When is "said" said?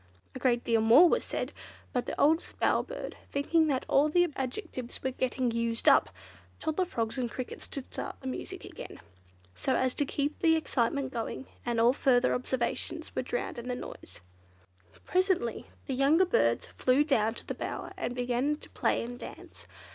1.23-1.53